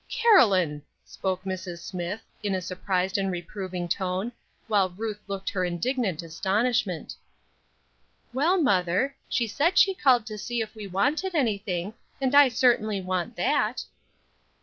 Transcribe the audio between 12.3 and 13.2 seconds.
I certainly